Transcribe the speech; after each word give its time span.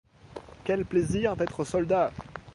Quel 0.63 0.83
plaisir 0.83 1.35
d'être 1.35 1.63
soldat! 1.63 2.11